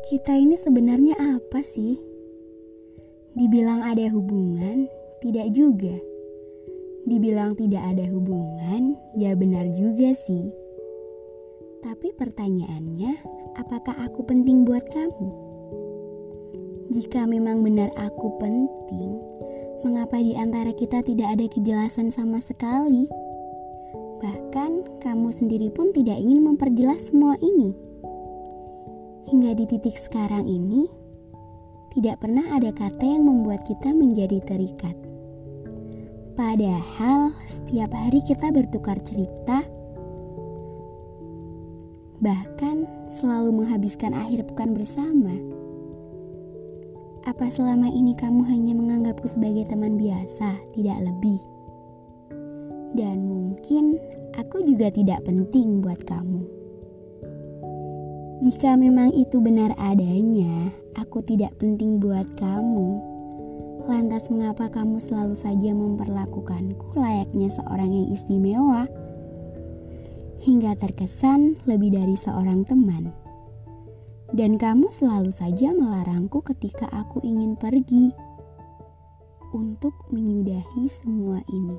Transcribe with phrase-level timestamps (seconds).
[0.00, 2.00] Kita ini sebenarnya apa sih?
[3.36, 4.88] Dibilang ada hubungan,
[5.20, 5.92] tidak juga.
[7.04, 10.48] Dibilang tidak ada hubungan, ya benar juga sih.
[11.84, 13.12] Tapi pertanyaannya,
[13.60, 15.28] apakah aku penting buat kamu?
[16.96, 19.20] Jika memang benar aku penting,
[19.84, 23.04] mengapa di antara kita tidak ada kejelasan sama sekali?
[24.24, 27.89] Bahkan kamu sendiri pun tidak ingin memperjelas semua ini
[29.30, 30.90] hingga di titik sekarang ini,
[31.94, 34.98] tidak pernah ada kata yang membuat kita menjadi terikat.
[36.34, 39.62] Padahal setiap hari kita bertukar cerita,
[42.18, 45.38] bahkan selalu menghabiskan akhir pekan bersama.
[47.22, 51.38] Apa selama ini kamu hanya menganggapku sebagai teman biasa, tidak lebih?
[52.98, 53.94] Dan mungkin
[54.34, 56.59] aku juga tidak penting buat kamu.
[58.40, 62.96] Jika memang itu benar adanya, aku tidak penting buat kamu.
[63.84, 68.88] Lantas mengapa kamu selalu saja memperlakukanku layaknya seorang yang istimewa?
[70.40, 73.12] Hingga terkesan lebih dari seorang teman.
[74.32, 78.08] Dan kamu selalu saja melarangku ketika aku ingin pergi
[79.52, 81.76] untuk menyudahi semua ini.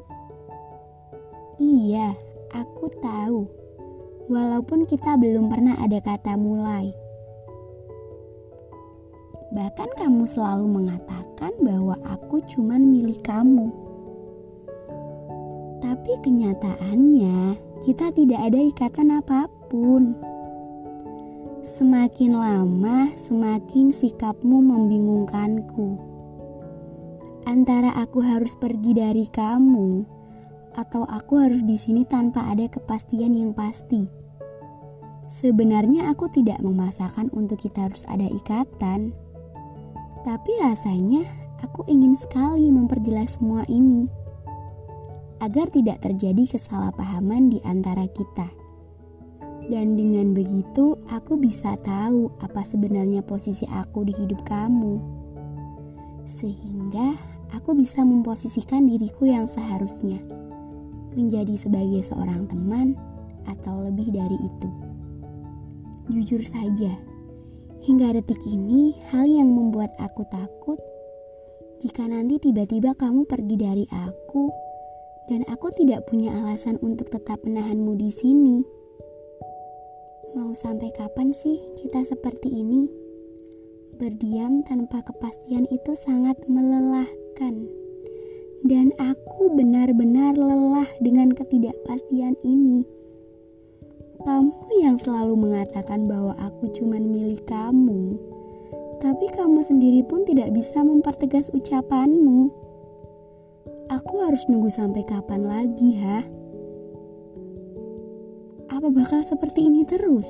[1.58, 2.14] Iya,
[2.54, 3.61] aku tahu
[4.32, 6.96] walaupun kita belum pernah ada kata mulai.
[9.52, 13.68] Bahkan kamu selalu mengatakan bahwa aku cuma milik kamu.
[15.84, 20.16] Tapi kenyataannya, kita tidak ada ikatan apa pun.
[21.68, 26.00] Semakin lama, semakin sikapmu membingungkanku.
[27.44, 30.08] Antara aku harus pergi dari kamu,
[30.80, 34.21] atau aku harus di sini tanpa ada kepastian yang pasti.
[35.32, 39.16] Sebenarnya aku tidak memaksakan untuk kita harus ada ikatan.
[40.28, 41.24] Tapi rasanya
[41.64, 44.12] aku ingin sekali memperjelas semua ini.
[45.40, 48.52] Agar tidak terjadi kesalahpahaman di antara kita.
[49.72, 55.00] Dan dengan begitu aku bisa tahu apa sebenarnya posisi aku di hidup kamu.
[56.28, 57.16] Sehingga
[57.56, 60.20] aku bisa memposisikan diriku yang seharusnya
[61.16, 63.00] menjadi sebagai seorang teman
[63.48, 64.91] atau lebih dari itu.
[66.10, 66.98] Jujur saja,
[67.86, 70.82] hingga detik ini hal yang membuat aku takut
[71.82, 74.54] jika nanti tiba-tiba kamu pergi dari aku
[75.26, 78.62] dan aku tidak punya alasan untuk tetap menahanmu di sini.
[80.38, 82.86] Mau sampai kapan sih kita seperti ini?
[83.98, 87.66] Berdiam tanpa kepastian itu sangat melelahkan.
[88.62, 92.86] Dan aku benar-benar lelah dengan ketidakpastian ini.
[94.22, 98.22] Kamu yang selalu mengatakan bahwa aku cuma milik kamu,
[99.02, 102.54] tapi kamu sendiri pun tidak bisa mempertegas ucapanmu.
[103.90, 106.22] Aku harus nunggu sampai kapan lagi, ha?
[108.70, 110.30] Apa bakal seperti ini terus?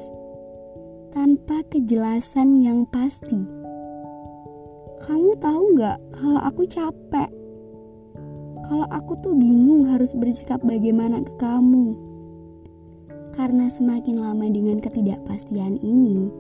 [1.12, 3.44] Tanpa kejelasan yang pasti.
[5.03, 7.28] Kamu tahu nggak kalau aku capek?
[8.72, 12.10] Kalau aku tuh bingung harus bersikap bagaimana ke kamu
[13.36, 16.31] karena semakin lama dengan ketidakpastian ini,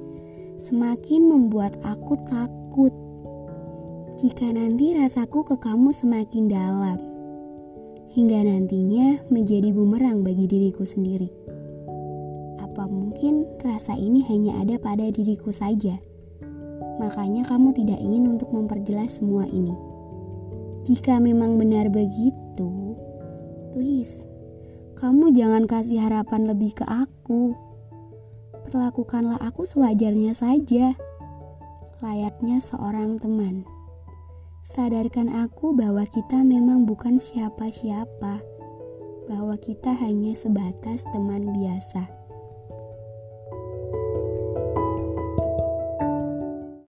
[0.59, 2.93] semakin membuat aku takut.
[4.21, 6.99] Jika nanti rasaku ke kamu semakin dalam,
[8.11, 11.31] hingga nantinya menjadi bumerang bagi diriku sendiri.
[12.59, 15.97] Apa mungkin rasa ini hanya ada pada diriku saja?
[16.99, 19.73] Makanya kamu tidak ingin untuk memperjelas semua ini.
[20.85, 22.97] Jika memang benar begitu,
[23.73, 24.30] please
[25.01, 27.57] kamu jangan kasih harapan lebih ke aku.
[28.69, 30.93] Perlakukanlah aku sewajarnya saja,
[32.05, 33.65] layaknya seorang teman.
[34.61, 38.45] Sadarkan aku bahwa kita memang bukan siapa-siapa,
[39.25, 42.20] bahwa kita hanya sebatas teman biasa.